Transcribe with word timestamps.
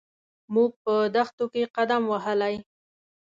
موږ 0.53 0.71
په 0.83 0.93
دښتو 1.15 1.45
کې 1.53 1.71
قدم 1.75 2.03
وهلی. 2.07 2.55